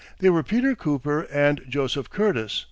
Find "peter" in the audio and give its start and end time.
0.41-0.73